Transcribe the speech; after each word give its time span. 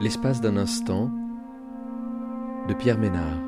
L'espace 0.00 0.40
d'un 0.40 0.56
instant 0.56 1.10
de 2.68 2.72
Pierre 2.72 2.98
Ménard. 2.98 3.38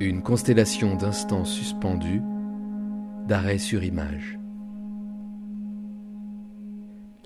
Une 0.00 0.22
constellation 0.22 0.94
d'instants 0.96 1.44
suspendus 1.44 2.22
d'arrêt 3.28 3.58
sur 3.58 3.84
image. 3.84 4.38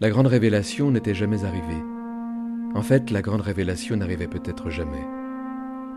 La 0.00 0.10
grande 0.10 0.26
révélation 0.26 0.90
n'était 0.90 1.14
jamais 1.14 1.44
arrivée. 1.44 1.84
En 2.74 2.82
fait, 2.82 3.12
la 3.12 3.22
grande 3.22 3.42
révélation 3.42 3.96
n'arrivait 3.96 4.26
peut-être 4.26 4.68
jamais. 4.68 5.06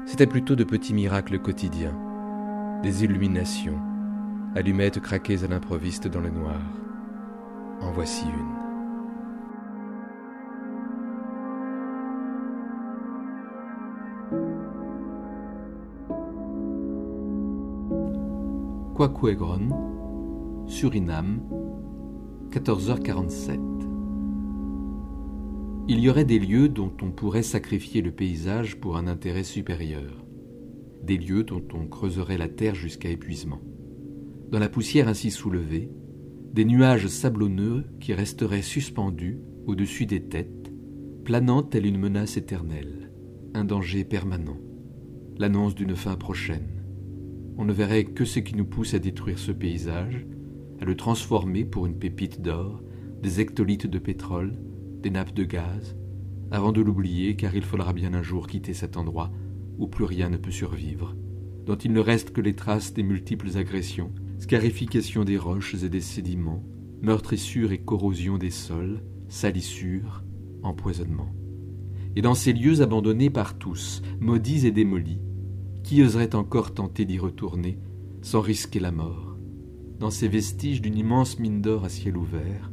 C'était 0.06 0.28
plutôt 0.28 0.56
de 0.56 0.64
petits 0.64 0.94
miracles 0.94 1.40
quotidiens, 1.40 1.98
des 2.84 3.04
illuminations, 3.04 3.80
allumettes 4.56 5.00
craquées 5.00 5.44
à 5.44 5.48
l'improviste 5.48 6.08
dans 6.08 6.22
le 6.22 6.30
noir. 6.30 6.62
En 7.82 7.92
voici 7.92 8.26
une. 8.26 8.59
Quaquegron, 19.00 20.66
Suriname, 20.68 21.40
14h47. 22.52 23.58
Il 25.88 26.02
y 26.02 26.10
aurait 26.10 26.26
des 26.26 26.38
lieux 26.38 26.68
dont 26.68 26.92
on 27.02 27.12
pourrait 27.12 27.42
sacrifier 27.42 28.02
le 28.02 28.12
paysage 28.12 28.78
pour 28.78 28.98
un 28.98 29.08
intérêt 29.08 29.46
supérieur, 29.46 30.26
des 31.02 31.18
lieux 31.18 31.46
dont 31.46 31.64
on 31.74 31.88
creuserait 31.88 32.38
la 32.38 32.50
terre 32.50 32.76
jusqu'à 32.76 33.08
épuisement. 33.08 33.62
Dans 34.52 34.60
la 34.60 34.68
poussière 34.68 35.08
ainsi 35.08 35.32
soulevée, 35.32 35.90
des 36.52 36.66
nuages 36.66 37.08
sablonneux 37.08 37.86
qui 38.02 38.14
resteraient 38.14 38.62
suspendus 38.62 39.40
au-dessus 39.66 40.08
des 40.08 40.24
têtes, 40.24 40.74
planant 41.24 41.64
telle 41.64 41.86
une 41.86 42.00
menace 42.00 42.36
éternelle, 42.36 43.14
un 43.54 43.64
danger 43.64 44.04
permanent, 44.04 44.58
l'annonce 45.38 45.74
d'une 45.74 45.96
fin 45.96 46.18
prochaine 46.18 46.79
on 47.60 47.66
ne 47.66 47.74
verrait 47.74 48.06
que 48.06 48.24
ce 48.24 48.40
qui 48.40 48.56
nous 48.56 48.64
pousse 48.64 48.94
à 48.94 49.00
détruire 49.00 49.38
ce 49.38 49.52
paysage, 49.52 50.26
à 50.80 50.86
le 50.86 50.96
transformer 50.96 51.66
pour 51.66 51.86
une 51.86 52.00
pépite 52.00 52.42
d'or, 52.42 52.82
des 53.22 53.42
hectolitres 53.42 53.90
de 53.90 54.00
pétrole, 54.00 54.54
des 55.02 55.10
nappes 55.10 55.34
de 55.34 55.44
gaz, 55.44 55.98
avant 56.52 56.72
de 56.72 56.80
l'oublier 56.80 57.36
car 57.36 57.54
il 57.54 57.64
faudra 57.64 57.92
bien 57.92 58.14
un 58.14 58.22
jour 58.22 58.48
quitter 58.48 58.74
cet 58.74 58.96
endroit 58.96 59.30
où 59.78 59.88
plus 59.88 60.06
rien 60.06 60.30
ne 60.30 60.38
peut 60.38 60.52
survivre, 60.52 61.18
dont 61.66 61.76
il 61.76 61.92
ne 61.92 62.00
reste 62.00 62.32
que 62.32 62.40
les 62.40 62.56
traces 62.56 62.94
des 62.94 63.04
multiples 63.04 63.58
agressions, 63.58 64.14
scarification 64.38 65.26
des 65.26 65.38
roches 65.38 65.76
et 65.84 65.90
des 65.90 66.00
sédiments, 66.00 66.64
meurtrissure 67.02 67.74
et 67.74 67.80
corrosion 67.80 68.38
des 68.38 68.52
sols, 68.52 69.04
salissure, 69.28 70.24
empoisonnement. 70.64 71.36
Et 72.16 72.22
dans 72.22 72.36
ces 72.36 72.54
lieux 72.54 72.82
abandonnés 72.82 73.30
par 73.30 73.58
tous, 73.58 74.02
maudits 74.22 74.66
et 74.66 74.72
démolis, 74.72 75.20
qui 75.90 76.04
oserait 76.04 76.36
encore 76.36 76.76
tenter 76.76 77.04
d'y 77.04 77.18
retourner 77.18 77.80
sans 78.22 78.42
risquer 78.42 78.80
la 78.80 78.92
mort? 78.92 79.36
Dans 79.98 80.12
ces 80.12 80.28
vestiges 80.28 80.84
d'une 80.84 81.00
immense 81.00 81.40
mine 81.40 81.64
d'or 81.64 81.84
à 81.84 81.90
ciel 81.90 82.16
ouvert, 82.16 82.72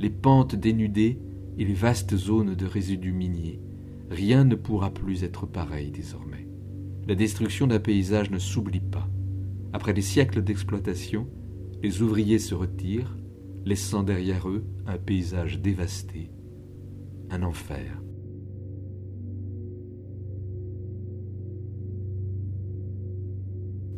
les 0.00 0.10
pentes 0.10 0.56
dénudées 0.56 1.20
et 1.56 1.64
les 1.64 1.72
vastes 1.72 2.16
zones 2.16 2.56
de 2.56 2.66
résidus 2.66 3.12
miniers, 3.12 3.60
rien 4.10 4.42
ne 4.42 4.56
pourra 4.56 4.90
plus 4.90 5.22
être 5.22 5.46
pareil 5.46 5.92
désormais. 5.92 6.48
La 7.06 7.14
destruction 7.14 7.68
d'un 7.68 7.78
paysage 7.78 8.32
ne 8.32 8.40
s'oublie 8.40 8.80
pas. 8.80 9.08
Après 9.72 9.94
des 9.94 10.02
siècles 10.02 10.42
d'exploitation, 10.42 11.28
les 11.80 12.02
ouvriers 12.02 12.40
se 12.40 12.56
retirent, 12.56 13.16
laissant 13.66 14.02
derrière 14.02 14.48
eux 14.48 14.64
un 14.84 14.98
paysage 14.98 15.60
dévasté, 15.60 16.32
un 17.30 17.44
enfer. 17.44 18.02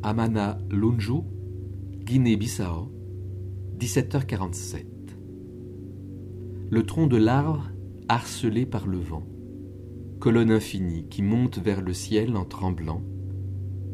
Amana 0.03 0.57
Lunju, 0.71 1.21
Guinée-Bissau, 2.07 2.91
17h47. 3.79 4.87
Le 6.71 6.83
tronc 6.85 7.07
de 7.07 7.19
l'arbre 7.19 7.71
harcelé 8.09 8.65
par 8.65 8.87
le 8.87 8.97
vent, 8.97 9.27
colonne 10.19 10.51
infinie 10.53 11.07
qui 11.11 11.21
monte 11.21 11.59
vers 11.59 11.83
le 11.83 11.93
ciel 11.93 12.35
en 12.39 12.47
tremblant, 12.47 13.03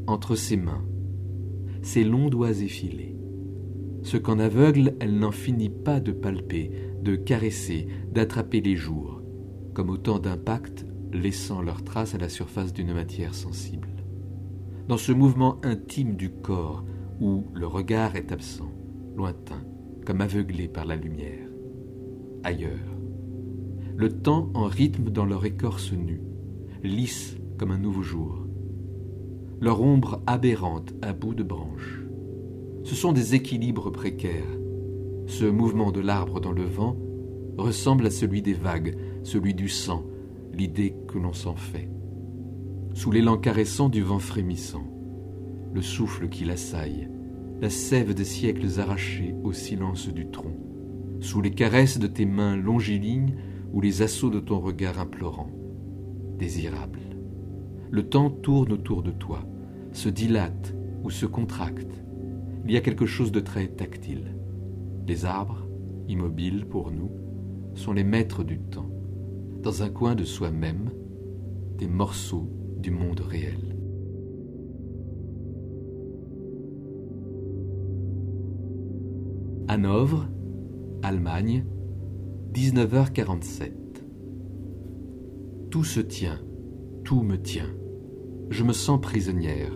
entre 0.07 0.37
ses 0.37 0.57
mains, 0.57 0.85
ses 1.83 2.05
longs 2.05 2.29
doigts 2.29 2.61
effilés. 2.61 3.19
Ce 4.05 4.17
qu'en 4.17 4.39
aveugle 4.39 4.95
elle 5.01 5.19
n'en 5.19 5.33
finit 5.33 5.71
pas 5.71 5.99
de 5.99 6.13
palper, 6.13 6.71
de 7.03 7.17
caresser, 7.17 7.89
d'attraper 8.13 8.61
les 8.61 8.77
jours, 8.77 9.23
comme 9.75 9.91
autant 9.91 10.21
d'impacts 10.21 10.87
laissant 11.13 11.63
leurs 11.63 11.83
traces 11.83 12.15
à 12.15 12.19
la 12.19 12.29
surface 12.29 12.73
d'une 12.73 12.95
matière 12.95 13.35
sensible 13.35 13.96
dans 14.89 14.97
ce 14.97 15.13
mouvement 15.13 15.59
intime 15.65 16.17
du 16.17 16.31
corps 16.31 16.85
où 17.21 17.45
le 17.55 17.67
regard 17.67 18.15
est 18.17 18.31
absent, 18.31 18.71
lointain, 19.17 19.63
comme 20.05 20.21
aveuglé 20.21 20.69
par 20.69 20.85
la 20.85 20.97
lumière. 20.97 21.49
Ailleurs, 22.45 22.95
le 23.97 24.11
temps 24.11 24.51
en 24.55 24.67
rythme 24.67 25.11
dans 25.11 25.25
leur 25.25 25.45
écorce 25.45 25.93
nue, 25.93 26.23
lisse 26.85 27.37
comme 27.59 27.73
un 27.73 27.79
nouveau 27.79 28.03
jour. 28.03 28.47
Leur 29.61 29.81
ombre 29.81 30.23
aberrante 30.27 30.95
à 31.03 31.13
bout 31.13 31.35
de 31.35 31.43
branches. 31.43 32.03
Ce 32.85 32.95
sont 32.95 33.13
des 33.13 33.35
équilibres 33.35 33.91
précaires. 33.91 34.45
Ce 35.27 35.47
mouvement 35.47 35.91
de 35.91 36.01
l'arbre 36.01 36.41
dans 36.41 36.53
le 36.53 36.65
vent 36.65 36.97
ressemble 37.57 38.07
à 38.07 38.11
celui 38.11 38.43
des 38.43 38.53
vagues, 38.53 38.97
celui 39.25 39.55
du 39.55 39.69
sang, 39.69 40.05
l'idée 40.53 40.95
que 41.09 41.19
l'on 41.19 41.33
s'en 41.33 41.57
fait 41.57 41.89
sous 42.97 43.11
l'élan 43.11 43.37
caressant 43.37 43.91
du 43.91 44.01
vent 44.01 44.19
frémissant, 44.19 44.91
le 45.75 45.83
souffle 45.83 46.31
qui 46.31 46.47
l'assaille, 46.47 47.11
la 47.61 47.69
sève 47.69 48.15
des 48.15 48.25
siècles 48.25 48.81
arrachés 48.81 49.35
au 49.45 49.53
silence 49.53 50.09
du 50.09 50.31
tronc, 50.31 50.57
sous 51.21 51.43
les 51.43 51.51
caresses 51.51 51.99
de 51.99 52.07
tes 52.07 52.25
mains 52.25 52.57
longilignes 52.57 53.35
ou 53.75 53.83
les 53.83 54.01
assauts 54.01 54.31
de 54.31 54.41
ton 54.41 54.61
regard 54.61 54.99
implorant, 54.99 55.51
désirable. 56.39 57.01
Le 57.91 58.09
temps 58.09 58.31
tourne 58.31 58.73
autour 58.73 59.03
de 59.03 59.11
toi, 59.11 59.41
se 59.93 60.09
dilate 60.09 60.75
ou 61.05 61.11
se 61.11 61.27
contracte. 61.27 62.03
Il 62.65 62.73
y 62.73 62.79
a 62.79 62.81
quelque 62.81 63.07
chose 63.07 63.31
de 63.31 63.41
très 63.41 63.69
tactile. 63.69 64.39
Les 65.07 65.27
arbres, 65.27 65.69
immobiles 66.09 66.65
pour 66.65 66.91
nous, 66.93 67.11
sont 67.75 67.93
les 67.93 68.05
maîtres 68.05 68.43
du 68.43 68.59
temps. 68.59 68.91
Dans 69.63 69.83
un 69.83 69.91
coin 69.91 70.15
de 70.15 70.25
soi-même, 70.25 70.93
des 71.77 71.89
morceaux 71.89 72.49
du 72.77 72.91
monde 72.91 73.21
réel. 73.21 73.77
Hanovre, 79.69 80.29
Allemagne, 81.03 81.65
19h47. 82.55 83.73
Tout 85.71 85.85
se 85.85 86.01
tient, 86.01 86.41
tout 87.05 87.23
me 87.23 87.37
tient. 87.37 87.75
Je 88.49 88.63
me 88.63 88.73
sens 88.73 89.01
prisonnière. 89.01 89.73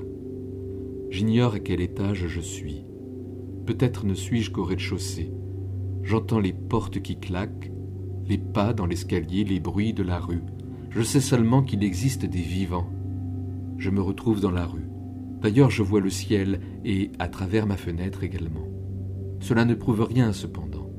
J'ignore 1.10 1.54
à 1.54 1.58
quel 1.58 1.80
étage 1.80 2.28
je 2.28 2.40
suis. 2.40 2.86
Peut-être 3.66 4.06
ne 4.06 4.14
suis-je 4.14 4.50
qu'au 4.52 4.64
rez-de-chaussée. 4.64 5.32
J'entends 6.02 6.40
les 6.40 6.52
portes 6.52 7.00
qui 7.00 7.18
claquent, 7.18 7.72
les 8.26 8.38
pas 8.38 8.72
dans 8.72 8.86
l'escalier, 8.86 9.44
les 9.44 9.60
bruits 9.60 9.92
de 9.92 10.02
la 10.02 10.18
rue. 10.18 10.44
Je 10.90 11.02
sais 11.02 11.20
seulement 11.20 11.62
qu'il 11.62 11.84
existe 11.84 12.26
des 12.26 12.40
vivants. 12.40 12.90
Je 13.78 13.90
me 13.90 14.02
retrouve 14.02 14.40
dans 14.40 14.50
la 14.50 14.66
rue. 14.66 14.88
D'ailleurs, 15.40 15.70
je 15.70 15.84
vois 15.84 16.00
le 16.00 16.10
ciel 16.10 16.60
et 16.84 17.12
à 17.20 17.28
travers 17.28 17.66
ma 17.66 17.76
fenêtre 17.76 18.24
également. 18.24 18.66
Cela 19.38 19.64
ne 19.64 19.74
prouve 19.74 20.02
rien 20.02 20.32
cependant. 20.32 20.90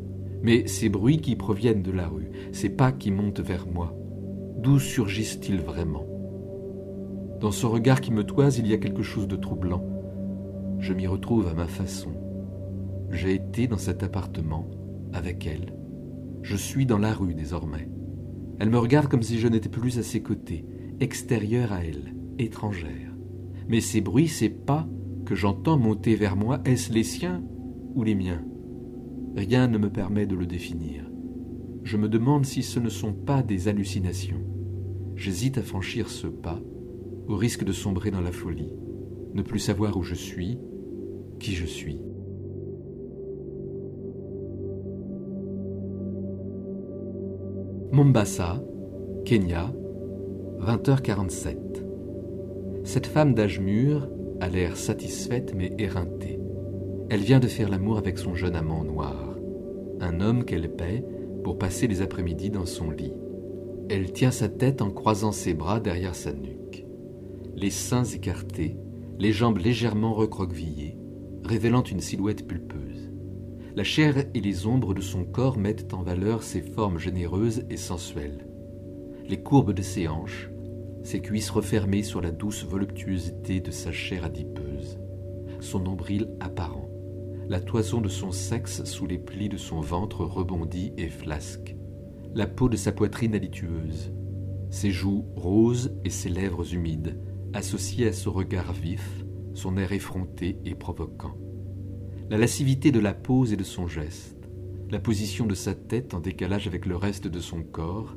Mais 0.42 0.66
ces 0.66 0.88
bruits 0.88 1.20
qui 1.20 1.36
proviennent 1.36 1.84
de 1.84 1.92
la 1.92 2.08
rue, 2.08 2.32
ces 2.54 2.70
pas 2.70 2.94
qui 2.94 3.12
montent 3.12 3.42
vers 3.42 3.68
moi, 3.68 3.94
d'où 4.58 4.80
surgissent-ils 4.80 5.60
vraiment? 5.60 6.08
Dans 7.42 7.52
ce 7.52 7.66
regard 7.66 8.00
qui 8.00 8.12
me 8.12 8.24
toise, 8.24 8.58
il 8.60 8.68
y 8.68 8.74
a 8.74 8.78
quelque 8.78 9.04
chose 9.04 9.28
de 9.28 9.36
troublant. 9.36 9.86
Je 10.80 10.94
m'y 10.94 11.06
retrouve 11.06 11.48
à 11.50 11.54
ma 11.54 11.68
façon. 11.68 12.12
J'ai 13.12 13.34
été 13.34 13.68
dans 13.68 13.78
cet 13.78 14.04
appartement 14.04 14.70
avec 15.12 15.46
elle. 15.46 15.74
Je 16.44 16.56
suis 16.56 16.86
dans 16.86 16.98
la 16.98 17.14
rue 17.14 17.36
désormais. 17.36 17.90
Elle 18.62 18.70
me 18.70 18.78
regarde 18.78 19.08
comme 19.08 19.24
si 19.24 19.40
je 19.40 19.48
n'étais 19.48 19.70
plus 19.70 19.98
à 19.98 20.04
ses 20.04 20.22
côtés, 20.22 20.64
extérieur 21.00 21.74
à 21.74 21.84
elle, 21.84 22.14
étrangère. 22.38 23.12
Mais 23.68 23.82
ces 23.82 24.02
bruits, 24.02 24.28
ces 24.28 24.50
pas 24.50 24.88
que 25.26 25.34
j'entends 25.34 25.80
monter 25.80 26.14
vers 26.14 26.36
moi, 26.36 26.62
est-ce 26.64 26.94
les 26.94 27.04
siens 27.04 27.44
ou 27.96 28.04
les 28.04 28.14
miens? 28.14 28.46
Rien 29.36 29.68
ne 29.68 29.80
me 29.80 29.90
permet 29.90 30.28
de 30.28 30.36
le 30.36 30.46
définir. 30.46 31.10
Je 31.82 31.98
me 31.98 32.08
demande 32.08 32.46
si 32.46 32.62
ce 32.62 32.80
ne 32.80 32.90
sont 32.90 33.14
pas 33.14 33.42
des 33.42 33.68
hallucinations. 33.68 34.46
J'hésite 35.16 35.58
à 35.58 35.64
franchir 35.64 36.08
ce 36.08 36.28
pas, 36.28 36.62
au 37.28 37.38
risque 37.38 37.64
de 37.64 37.72
sombrer 37.72 38.12
dans 38.12 38.22
la 38.22 38.32
folie, 38.32 38.76
ne 39.34 39.42
plus 39.42 39.58
savoir 39.58 39.98
où 39.98 40.04
je 40.04 40.14
suis, 40.14 40.60
qui 41.40 41.54
je 41.54 41.66
suis. 41.66 42.04
Mombasa, 47.94 48.64
Kenya, 49.26 49.70
20h47. 50.62 51.58
Cette 52.86 53.06
femme 53.06 53.34
d'âge 53.34 53.60
mûr 53.60 54.08
a 54.40 54.48
l'air 54.48 54.78
satisfaite 54.78 55.54
mais 55.54 55.74
éreintée. 55.78 56.40
Elle 57.10 57.20
vient 57.20 57.42
de 57.42 57.48
faire 57.48 57.68
l'amour 57.68 57.98
avec 57.98 58.18
son 58.18 58.34
jeune 58.34 58.56
amant 58.56 58.86
noir, 58.86 59.38
un 60.00 60.22
homme 60.22 60.46
qu'elle 60.46 60.74
paie 60.74 61.04
pour 61.44 61.58
passer 61.58 61.88
les 61.88 62.02
après-midi 62.02 62.50
dans 62.50 62.66
son 62.66 62.92
lit. 62.92 63.14
Elle 63.90 64.14
tient 64.14 64.32
sa 64.32 64.48
tête 64.48 64.82
en 64.82 64.92
croisant 64.92 65.34
ses 65.34 65.54
bras 65.54 65.82
derrière 65.82 66.16
sa 66.16 66.32
nuque, 66.32 66.86
les 67.58 67.72
seins 67.72 68.06
écartés, 68.06 68.78
les 69.20 69.34
jambes 69.34 69.58
légèrement 69.58 70.14
recroquevillées, 70.14 70.98
révélant 71.44 71.84
une 71.84 72.00
silhouette 72.00 72.48
pulpeuse. 72.48 73.11
La 73.76 73.84
chair 73.84 74.26
et 74.34 74.42
les 74.42 74.68
ombres 74.68 74.94
de 74.94 75.02
son 75.02 75.24
corps 75.24 75.58
mettent 75.58 75.94
en 75.94 76.04
valeur 76.04 76.44
ses 76.44 76.62
formes 76.62 77.00
généreuses 77.00 77.64
et 77.70 77.78
sensuelles 77.78 78.46
les 79.32 79.42
courbes 79.42 79.72
de 79.72 79.82
ses 79.82 80.10
hanches, 80.10 80.50
ses 81.04 81.22
cuisses 81.22 81.52
refermées 81.52 82.04
sur 82.04 82.20
la 82.20 82.32
douce 82.32 82.66
voluptuosité 82.66 83.62
de 83.62 83.72
sa 83.72 83.94
chair 83.94 84.26
adipeuse, 84.26 85.00
son 85.62 85.80
nombril 85.80 86.28
apparent, 86.42 86.90
la 87.48 87.62
toison 87.62 88.02
de 88.02 88.10
son 88.10 88.34
sexe 88.34 88.84
sous 88.84 89.08
les 89.08 89.18
plis 89.18 89.48
de 89.48 89.56
son 89.56 89.80
ventre 89.80 90.26
rebondi 90.26 90.92
et 90.98 91.08
flasque, 91.08 91.78
la 92.36 92.46
peau 92.46 92.68
de 92.68 92.76
sa 92.76 92.92
poitrine 92.92 93.34
alitueuse, 93.34 94.12
ses 94.70 94.92
joues 94.92 95.26
roses 95.38 95.96
et 96.04 96.10
ses 96.10 96.30
lèvres 96.30 96.74
humides, 96.74 97.18
associées 97.54 98.08
à 98.08 98.14
son 98.14 98.34
regard 98.34 98.74
vif, 98.74 99.24
son 99.54 99.78
air 99.78 99.94
effronté 99.94 100.60
et 100.66 100.76
provoquant. 100.76 101.38
La 102.32 102.38
lascivité 102.38 102.94
de 102.94 103.02
la 103.02 103.14
pose 103.14 103.52
et 103.52 103.58
de 103.58 103.64
son 103.66 103.90
geste, 103.90 104.50
la 104.90 105.00
position 105.00 105.46
de 105.46 105.54
sa 105.54 105.76
tête 105.76 106.14
en 106.14 106.22
décalage 106.22 106.66
avec 106.66 106.86
le 106.86 106.96
reste 106.96 107.28
de 107.28 107.42
son 107.42 107.62
corps, 107.62 108.16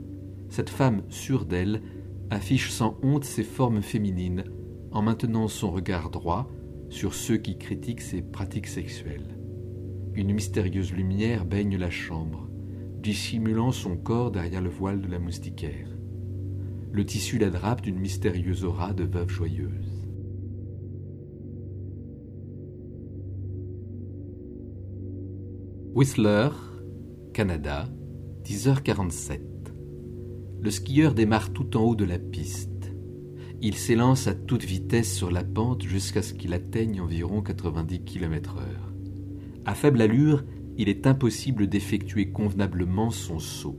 cette 0.50 0.70
femme 0.70 1.02
sûre 1.08 1.46
d'elle 1.46 1.82
affiche 2.30 2.70
sans 2.70 2.96
honte 3.02 3.24
ses 3.24 3.42
formes 3.42 3.82
féminines 3.82 4.44
en 4.92 5.02
maintenant 5.02 5.48
son 5.48 5.72
regard 5.72 6.10
droit 6.10 6.48
sur 6.90 7.12
ceux 7.12 7.38
qui 7.38 7.58
critiquent 7.58 8.02
ses 8.02 8.22
pratiques 8.22 8.68
sexuelles. 8.68 9.36
Une 10.14 10.32
mystérieuse 10.32 10.92
lumière 10.92 11.44
baigne 11.44 11.76
la 11.76 11.90
chambre, 11.90 12.48
dissimulant 13.02 13.72
son 13.72 13.96
corps 13.96 14.30
derrière 14.30 14.62
le 14.62 14.70
voile 14.70 15.00
de 15.00 15.08
la 15.08 15.18
moustiquaire. 15.18 15.88
Le 16.92 17.04
tissu 17.04 17.38
la 17.38 17.50
drape 17.50 17.82
d'une 17.82 17.98
mystérieuse 17.98 18.64
aura 18.64 18.92
de 18.92 19.02
veuve 19.02 19.30
joyeuse. 19.30 19.93
Whistler, 25.94 26.50
Canada, 27.32 27.88
10h47 28.44 29.54
le 30.64 30.70
skieur 30.70 31.12
démarre 31.12 31.52
tout 31.52 31.76
en 31.76 31.82
haut 31.82 31.94
de 31.94 32.06
la 32.06 32.18
piste. 32.18 32.90
Il 33.60 33.74
s'élance 33.74 34.28
à 34.28 34.34
toute 34.34 34.64
vitesse 34.64 35.14
sur 35.14 35.30
la 35.30 35.44
pente 35.44 35.82
jusqu'à 35.82 36.22
ce 36.22 36.32
qu'il 36.32 36.54
atteigne 36.54 37.02
environ 37.02 37.42
90 37.42 38.00
km/h. 38.00 38.62
À 39.66 39.74
faible 39.74 40.00
allure, 40.00 40.42
il 40.78 40.88
est 40.88 41.06
impossible 41.06 41.66
d'effectuer 41.66 42.30
convenablement 42.32 43.10
son 43.10 43.38
saut. 43.38 43.78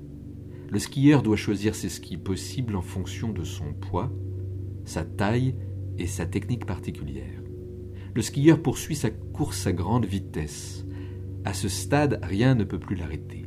Le 0.70 0.78
skieur 0.78 1.24
doit 1.24 1.38
choisir 1.38 1.74
ses 1.74 1.90
skis 1.90 2.18
possibles 2.18 2.76
en 2.76 2.84
fonction 2.84 3.34
de 3.34 3.44
son 3.44 3.74
poids, 3.74 4.14
sa 4.84 5.04
taille 5.04 5.56
et 5.98 6.06
sa 6.06 6.28
technique 6.28 6.68
particulière. 6.68 7.42
Le 8.14 8.22
skieur 8.22 8.62
poursuit 8.62 8.96
sa 8.96 9.10
course 9.10 9.66
à 9.66 9.74
grande 9.74 10.06
vitesse. 10.06 10.86
À 11.46 11.54
ce 11.54 11.70
stade, 11.70 12.20
rien 12.24 12.56
ne 12.56 12.64
peut 12.64 12.80
plus 12.80 12.96
l'arrêter. 12.96 13.46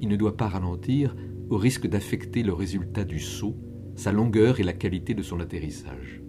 Il 0.00 0.08
ne 0.08 0.16
doit 0.16 0.36
pas 0.36 0.48
ralentir 0.48 1.16
au 1.50 1.56
risque 1.56 1.86
d'affecter 1.86 2.42
le 2.42 2.52
résultat 2.52 3.04
du 3.04 3.20
saut, 3.20 3.56
sa 3.94 4.10
longueur 4.10 4.58
et 4.58 4.64
la 4.64 4.72
qualité 4.72 5.14
de 5.14 5.22
son 5.22 5.38
atterrissage. 5.38 6.20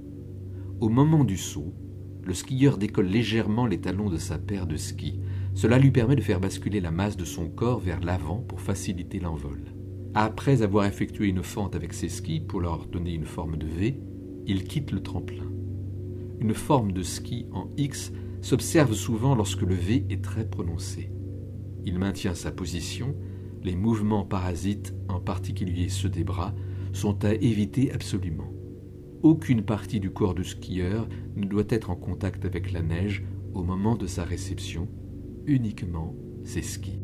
Au 0.79 0.87
moment 0.87 1.23
du 1.23 1.35
saut, 1.35 1.73
le 2.23 2.33
skieur 2.35 2.77
décolle 2.77 3.07
légèrement 3.07 3.65
les 3.65 3.81
talons 3.81 4.09
de 4.09 4.17
sa 4.17 4.37
paire 4.37 4.67
de 4.67 4.77
skis. 4.77 5.19
Cela 5.55 5.79
lui 5.79 5.89
permet 5.89 6.15
de 6.15 6.21
faire 6.21 6.39
basculer 6.39 6.79
la 6.79 6.91
masse 6.91 7.17
de 7.17 7.25
son 7.25 7.49
corps 7.49 7.79
vers 7.79 8.01
l'avant 8.01 8.37
pour 8.47 8.61
faciliter 8.61 9.19
l'envol. 9.19 9.63
Après 10.13 10.61
avoir 10.61 10.85
effectué 10.85 11.27
une 11.27 11.43
fente 11.43 11.75
avec 11.75 11.93
ses 11.93 12.09
skis 12.09 12.39
pour 12.39 12.61
leur 12.61 12.85
donner 12.85 13.13
une 13.13 13.25
forme 13.25 13.57
de 13.57 13.65
V, 13.65 13.99
il 14.45 14.63
quitte 14.63 14.91
le 14.91 15.01
tremplin. 15.01 15.45
Une 16.39 16.53
forme 16.53 16.91
de 16.91 17.01
ski 17.01 17.47
en 17.51 17.67
X 17.77 18.13
s'observe 18.41 18.93
souvent 18.93 19.35
lorsque 19.35 19.61
le 19.61 19.75
V 19.75 20.05
est 20.09 20.23
très 20.23 20.45
prononcé. 20.45 21.11
Il 21.85 21.99
maintient 21.99 22.35
sa 22.35 22.51
position 22.51 23.15
les 23.63 23.75
mouvements 23.75 24.25
parasites, 24.25 24.95
en 25.07 25.19
particulier 25.19 25.89
ceux 25.89 26.09
des 26.09 26.23
bras, 26.23 26.53
sont 26.93 27.25
à 27.25 27.33
éviter 27.33 27.91
absolument. 27.91 28.51
Aucune 29.21 29.63
partie 29.63 29.99
du 29.99 30.11
corps 30.11 30.33
du 30.33 30.43
skieur 30.43 31.07
ne 31.35 31.45
doit 31.45 31.65
être 31.69 31.89
en 31.89 31.95
contact 31.95 32.45
avec 32.45 32.71
la 32.71 32.81
neige 32.81 33.25
au 33.53 33.63
moment 33.63 33.95
de 33.95 34.07
sa 34.07 34.23
réception, 34.23 34.87
uniquement 35.45 36.15
ses 36.43 36.61
skis. 36.61 37.01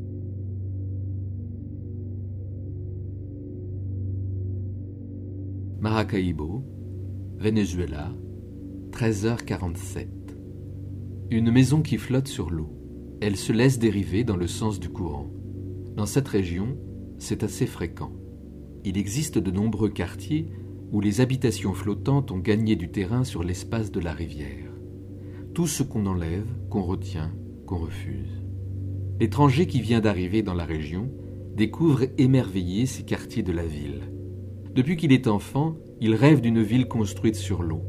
Maracaibo, 5.81 6.63
Venezuela, 7.37 8.13
13h47. 8.91 10.24
Une 11.31 11.49
maison 11.49 11.81
qui 11.81 11.97
flotte 11.97 12.27
sur 12.27 12.51
l'eau. 12.51 12.69
Elle 13.19 13.35
se 13.35 13.51
laisse 13.51 13.79
dériver 13.79 14.23
dans 14.23 14.37
le 14.37 14.45
sens 14.45 14.79
du 14.79 14.89
courant. 14.89 15.31
Dans 15.95 16.05
cette 16.05 16.27
région, 16.27 16.77
c'est 17.17 17.41
assez 17.41 17.65
fréquent. 17.65 18.11
Il 18.83 18.95
existe 18.95 19.39
de 19.39 19.49
nombreux 19.49 19.89
quartiers 19.89 20.47
où 20.91 21.01
les 21.01 21.21
habitations 21.21 21.73
flottantes 21.73 22.29
ont 22.29 22.37
gagné 22.37 22.75
du 22.75 22.91
terrain 22.91 23.23
sur 23.23 23.43
l'espace 23.43 23.91
de 23.91 23.99
la 23.99 24.13
rivière. 24.13 24.71
Tout 25.55 25.65
ce 25.65 25.81
qu'on 25.81 26.05
enlève, 26.05 26.45
qu'on 26.69 26.83
retient, 26.83 27.31
qu'on 27.65 27.77
refuse. 27.77 28.43
L'étranger 29.19 29.65
qui 29.65 29.81
vient 29.81 30.01
d'arriver 30.01 30.43
dans 30.43 30.53
la 30.53 30.65
région 30.65 31.09
découvre 31.55 32.03
émerveillé 32.19 32.85
ces 32.85 33.03
quartiers 33.03 33.43
de 33.43 33.51
la 33.51 33.65
ville. 33.65 34.11
Depuis 34.75 34.95
qu'il 34.95 35.11
est 35.11 35.25
enfant, 35.25 35.75
il 36.01 36.13
rêve 36.13 36.41
d'une 36.41 36.61
ville 36.61 36.87
construite 36.87 37.35
sur 37.35 37.63
l'eau. 37.63 37.81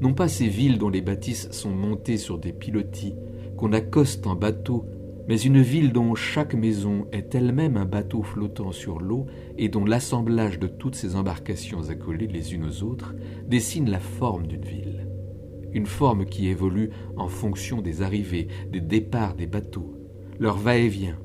Non 0.00 0.14
pas 0.14 0.28
ces 0.28 0.48
villes 0.48 0.78
dont 0.78 0.88
les 0.88 1.02
bâtisses 1.02 1.50
sont 1.50 1.70
montées 1.70 2.18
sur 2.18 2.38
des 2.38 2.52
pilotis, 2.52 3.14
qu'on 3.56 3.72
accoste 3.72 4.26
en 4.26 4.34
bateau 4.34 4.86
mais 5.26 5.40
une 5.40 5.60
ville 5.60 5.92
dont 5.92 6.14
chaque 6.14 6.54
maison 6.54 7.06
est 7.12 7.34
elle-même 7.34 7.76
un 7.76 7.86
bateau 7.86 8.22
flottant 8.22 8.72
sur 8.72 9.00
l'eau 9.00 9.26
et 9.56 9.68
dont 9.68 9.84
l'assemblage 9.84 10.58
de 10.58 10.66
toutes 10.66 10.96
ces 10.96 11.16
embarcations 11.16 11.88
accolées 11.88 12.26
les 12.26 12.54
unes 12.54 12.66
aux 12.66 12.82
autres 12.82 13.14
dessine 13.46 13.90
la 13.90 14.00
forme 14.00 14.46
d'une 14.46 14.64
ville. 14.64 15.08
Une 15.72 15.86
forme 15.86 16.26
qui 16.26 16.48
évolue 16.48 16.90
en 17.16 17.28
fonction 17.28 17.80
des 17.80 18.02
arrivées, 18.02 18.48
des 18.70 18.80
départs 18.80 19.34
des 19.34 19.46
bateaux, 19.46 19.94
leur 20.38 20.58
va-et-vient. 20.58 21.18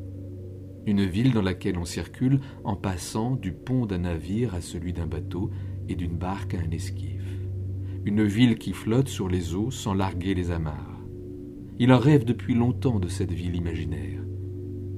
Une 0.85 1.05
ville 1.05 1.33
dans 1.33 1.41
laquelle 1.41 1.77
on 1.77 1.85
circule 1.85 2.39
en 2.63 2.75
passant 2.75 3.35
du 3.35 3.51
pont 3.51 3.85
d'un 3.85 3.99
navire 3.99 4.55
à 4.55 4.61
celui 4.61 4.93
d'un 4.93 5.07
bateau 5.07 5.51
et 5.89 5.95
d'une 5.95 6.15
barque 6.15 6.53
à 6.53 6.59
un 6.59 6.71
esquif. 6.71 7.38
Une 8.09 8.23
ville 8.23 8.57
qui 8.57 8.73
flotte 8.73 9.07
sur 9.07 9.29
les 9.29 9.53
eaux 9.53 9.69
sans 9.69 9.93
larguer 9.93 10.33
les 10.33 10.49
amarres 10.49 10.99
il 11.77 11.93
en 11.93 11.99
rêve 11.99 12.25
depuis 12.25 12.55
longtemps 12.55 12.99
de 12.99 13.07
cette 13.07 13.31
ville 13.31 13.55
imaginaire. 13.55 14.23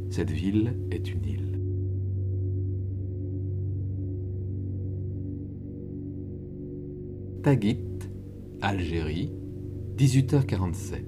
Cette 0.10 0.32
ville 0.32 0.78
est 0.92 1.12
une 1.12 1.26
île. 1.26 1.60
Taguit, 7.44 7.84
Algérie, 8.62 9.34
18h47. 9.98 11.04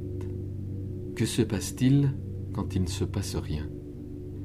Que 1.16 1.26
se 1.26 1.42
passe-t-il 1.42 2.14
quand 2.52 2.76
il 2.76 2.82
ne 2.82 2.88
se 2.88 3.06
passe 3.06 3.38
rien? 3.38 3.70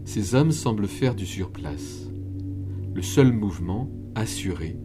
Ces 0.04 0.36
hommes 0.36 0.52
semblent 0.52 0.86
faire 0.86 1.16
du 1.16 1.26
surplace. 1.26 2.08
Le 2.94 3.02
seul 3.02 3.32
mouvement, 3.32 3.90
assuré, 4.14 4.78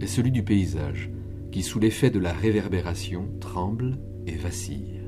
est 0.00 0.06
celui 0.06 0.30
du 0.30 0.44
paysage, 0.44 1.10
qui 1.56 1.62
sous 1.62 1.78
l'effet 1.78 2.10
de 2.10 2.18
la 2.18 2.34
réverbération 2.34 3.30
tremble 3.40 3.98
et 4.26 4.36
vacille 4.36 5.00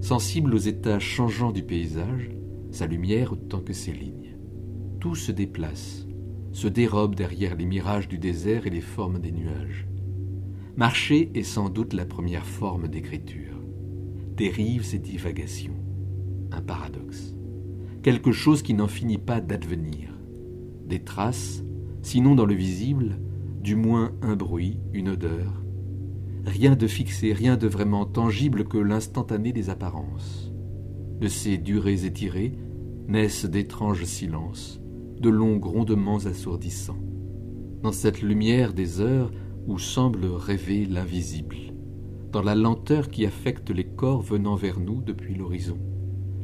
sensible 0.00 0.52
aux 0.52 0.58
états 0.58 0.98
changeants 0.98 1.52
du 1.52 1.62
paysage, 1.62 2.32
sa 2.72 2.88
lumière 2.88 3.34
autant 3.34 3.60
que 3.60 3.72
ses 3.72 3.92
lignes. 3.92 4.36
Tout 4.98 5.14
se 5.14 5.30
déplace, 5.30 6.08
se 6.50 6.66
dérobe 6.66 7.14
derrière 7.14 7.54
les 7.54 7.66
mirages 7.66 8.08
du 8.08 8.18
désert 8.18 8.66
et 8.66 8.70
les 8.70 8.80
formes 8.80 9.20
des 9.20 9.30
nuages. 9.30 9.86
Marcher 10.76 11.30
est 11.34 11.44
sans 11.44 11.68
doute 11.68 11.92
la 11.92 12.04
première 12.04 12.46
forme 12.46 12.88
d'écriture. 12.88 13.62
Dérives 14.36 14.92
et 14.92 14.98
divagations. 14.98 15.78
Un 16.50 16.62
paradoxe. 16.62 17.32
Quelque 18.02 18.32
chose 18.32 18.62
qui 18.62 18.74
n'en 18.74 18.88
finit 18.88 19.18
pas 19.18 19.40
d'advenir. 19.40 20.18
Des 20.84 21.04
traces, 21.04 21.62
sinon 22.02 22.34
dans 22.34 22.44
le 22.44 22.56
visible, 22.56 23.20
du 23.64 23.76
moins 23.76 24.12
un 24.20 24.36
bruit, 24.36 24.78
une 24.92 25.08
odeur, 25.08 25.64
rien 26.44 26.76
de 26.76 26.86
fixé, 26.86 27.32
rien 27.32 27.56
de 27.56 27.66
vraiment 27.66 28.04
tangible 28.04 28.68
que 28.68 28.76
l'instantané 28.76 29.54
des 29.54 29.70
apparences. 29.70 30.52
De 31.18 31.28
ces 31.28 31.56
durées 31.56 32.04
étirées 32.04 32.58
naissent 33.08 33.46
d'étranges 33.46 34.04
silences, 34.04 34.82
de 35.18 35.30
longs 35.30 35.56
grondements 35.56 36.26
assourdissants. 36.26 36.98
dans 37.82 37.92
cette 37.92 38.20
lumière 38.22 38.72
des 38.74 39.00
heures 39.00 39.30
où 39.66 39.78
semble 39.78 40.26
rêver 40.26 40.84
l'invisible, 40.84 41.56
dans 42.32 42.42
la 42.42 42.54
lenteur 42.54 43.08
qui 43.08 43.24
affecte 43.24 43.70
les 43.70 43.84
corps 43.84 44.20
venant 44.20 44.56
vers 44.56 44.78
nous 44.78 45.00
depuis 45.00 45.34
l'horizon, 45.34 45.78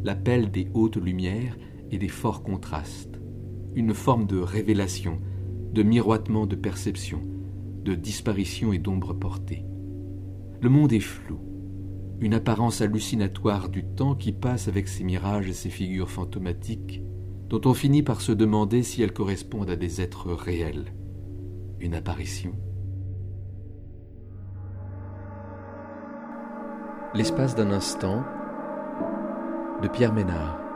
l'appel 0.05 0.51
des 0.51 0.69
hautes 0.73 0.97
lumières 0.97 1.59
et 1.91 1.99
des 1.99 2.09
forts 2.09 2.43
contrastes, 2.43 3.21
une 3.75 3.93
forme 3.95 4.27
de 4.27 4.39
révélation, 4.39 5.19
de 5.73 5.83
miroitement 5.83 6.47
de 6.47 6.57
perception, 6.57 7.23
de 7.85 7.95
disparition 7.95 8.73
et 8.73 8.79
d'ombre 8.79 9.15
portée. 9.15 9.65
Le 10.61 10.69
monde 10.69 10.93
est 10.93 11.01
flou, 11.01 11.39
une 12.21 12.35
apparence 12.35 12.81
hallucinatoire 12.81 13.69
du 13.69 13.85
temps 13.85 14.15
qui 14.15 14.33
passe 14.33 14.69
avec 14.69 14.89
ses 14.89 15.05
mirages 15.05 15.49
et 15.49 15.55
ses 15.55 15.71
figures 15.71 16.11
fantomatiques, 16.11 17.03
dont 17.49 17.61
on 17.65 17.75
finit 17.75 18.03
par 18.03 18.21
se 18.21 18.33
demander 18.33 18.83
si 18.83 19.03
elles 19.03 19.13
correspondent 19.13 19.71
à 19.71 19.77
des 19.77 20.01
êtres 20.01 20.33
réels. 20.33 20.93
Une 21.81 21.95
apparition 21.95 22.53
L'espace 27.15 27.57
d'un 27.57 27.73
instant 27.73 28.23
de 29.83 29.89
Pierre 29.89 30.13
Ménard. 30.13 30.70